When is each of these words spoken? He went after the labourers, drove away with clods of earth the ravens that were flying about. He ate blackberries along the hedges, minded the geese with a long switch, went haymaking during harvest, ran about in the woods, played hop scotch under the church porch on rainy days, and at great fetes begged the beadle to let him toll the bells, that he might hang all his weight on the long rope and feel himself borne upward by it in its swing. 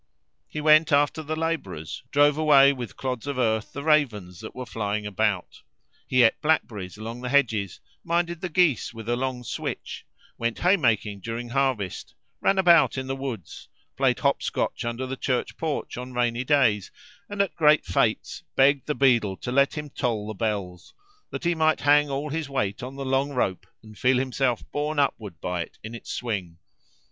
He 0.47 0.61
went 0.61 0.91
after 0.91 1.21
the 1.21 1.35
labourers, 1.35 2.01
drove 2.09 2.35
away 2.35 2.73
with 2.73 2.97
clods 2.97 3.27
of 3.27 3.37
earth 3.37 3.71
the 3.71 3.83
ravens 3.83 4.39
that 4.39 4.55
were 4.55 4.65
flying 4.65 5.05
about. 5.05 5.61
He 6.07 6.23
ate 6.23 6.41
blackberries 6.41 6.97
along 6.97 7.21
the 7.21 7.29
hedges, 7.29 7.79
minded 8.03 8.41
the 8.41 8.49
geese 8.49 8.95
with 8.95 9.07
a 9.07 9.15
long 9.15 9.43
switch, 9.43 10.03
went 10.39 10.57
haymaking 10.57 11.19
during 11.19 11.49
harvest, 11.49 12.15
ran 12.41 12.57
about 12.57 12.97
in 12.97 13.05
the 13.05 13.15
woods, 13.15 13.69
played 13.95 14.17
hop 14.21 14.41
scotch 14.41 14.83
under 14.83 15.05
the 15.05 15.15
church 15.15 15.55
porch 15.55 15.95
on 15.99 16.13
rainy 16.13 16.43
days, 16.43 16.89
and 17.29 17.39
at 17.39 17.53
great 17.55 17.85
fetes 17.85 18.41
begged 18.55 18.87
the 18.87 18.95
beadle 18.95 19.37
to 19.37 19.51
let 19.51 19.77
him 19.77 19.91
toll 19.91 20.25
the 20.27 20.33
bells, 20.33 20.95
that 21.29 21.43
he 21.43 21.53
might 21.53 21.81
hang 21.81 22.09
all 22.09 22.31
his 22.31 22.49
weight 22.49 22.81
on 22.81 22.95
the 22.95 23.05
long 23.05 23.29
rope 23.33 23.67
and 23.83 23.99
feel 23.99 24.17
himself 24.17 24.63
borne 24.71 24.97
upward 24.97 25.39
by 25.39 25.61
it 25.61 25.77
in 25.83 25.93
its 25.93 26.11
swing. 26.11 26.57